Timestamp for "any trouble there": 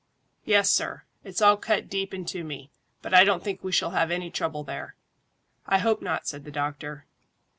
4.09-4.95